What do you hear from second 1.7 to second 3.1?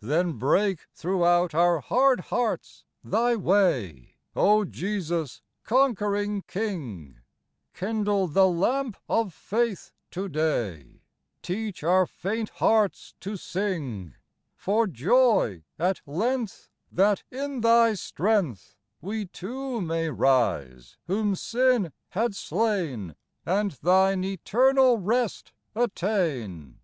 hard hearts